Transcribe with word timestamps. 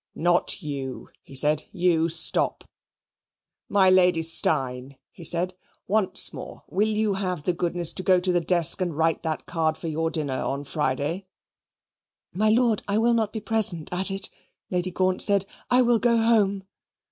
"Not 0.15 0.63
you," 0.63 1.09
he 1.21 1.35
said. 1.35 1.65
"You 1.71 2.09
stop." 2.09 2.63
"My 3.69 3.91
Lady 3.91 4.23
Steyne," 4.23 4.97
he 5.11 5.23
said, 5.23 5.53
"once 5.87 6.33
more 6.33 6.63
will 6.67 6.87
you 6.87 7.13
have 7.13 7.43
the 7.43 7.53
goodness 7.53 7.93
to 7.93 8.01
go 8.01 8.19
to 8.19 8.31
the 8.31 8.41
desk 8.41 8.81
and 8.81 8.97
write 8.97 9.21
that 9.21 9.45
card 9.45 9.77
for 9.77 9.89
your 9.89 10.09
dinner 10.09 10.41
on 10.41 10.63
Friday?" 10.63 11.27
"My 12.33 12.49
Lord, 12.49 12.81
I 12.87 12.97
will 12.97 13.13
not 13.13 13.31
be 13.31 13.41
present 13.41 13.89
at 13.93 14.09
it," 14.09 14.31
Lady 14.71 14.89
Gaunt 14.89 15.21
said; 15.21 15.45
"I 15.69 15.83
will 15.83 15.99
go 15.99 16.17
home." 16.17 16.63